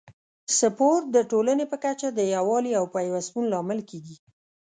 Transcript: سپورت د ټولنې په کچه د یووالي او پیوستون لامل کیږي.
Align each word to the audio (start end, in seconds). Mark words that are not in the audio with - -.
سپورت 0.59 1.05
د 1.15 1.17
ټولنې 1.31 1.65
په 1.71 1.77
کچه 1.83 2.07
د 2.13 2.19
یووالي 2.35 2.71
او 2.79 2.85
پیوستون 2.95 3.43
لامل 3.53 3.79
کیږي. 3.89 4.17